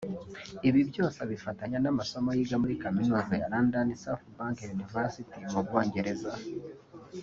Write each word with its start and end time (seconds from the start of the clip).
Ibi 0.67 0.81
byose 0.89 1.17
abifatanya 1.25 1.77
n’amasomo 1.81 2.29
yiga 2.37 2.55
muri 2.63 2.75
Kaminuza 2.83 3.33
ya 3.41 3.49
London 3.53 3.87
South 4.03 4.25
Bank 4.37 4.57
University 4.75 5.33
mu 5.51 5.61
Bwongereza 5.65 6.31